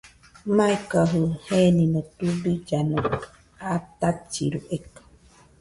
[0.55, 2.97] Maikajɨ genino tubillano
[3.75, 5.01] atachiru eka.